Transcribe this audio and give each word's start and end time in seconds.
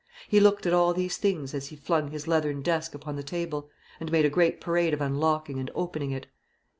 He 0.27 0.39
looked 0.39 0.65
at 0.65 0.73
all 0.73 0.95
these 0.95 1.17
things 1.17 1.53
as 1.53 1.67
he 1.67 1.75
flung 1.75 2.09
his 2.09 2.27
leathern 2.27 2.63
desk 2.63 2.95
upon 2.95 3.17
the 3.17 3.21
table, 3.23 3.69
and 3.99 4.11
made 4.11 4.25
a 4.25 4.31
great 4.31 4.59
parade 4.59 4.95
of 4.95 4.99
unlocking 5.01 5.59
and 5.59 5.69
opening 5.75 6.09
it. 6.09 6.25